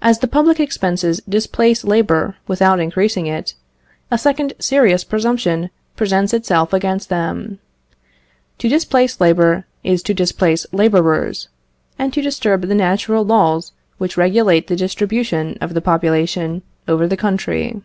[0.00, 3.54] As the public expenses displace labour without increasing it,
[4.08, 7.58] a second serious presumption presents itself against them.
[8.58, 11.48] To displace labour is to displace labourers,
[11.98, 17.16] and to disturb the natural laws which regulate the distribution of the population over the
[17.16, 17.82] country.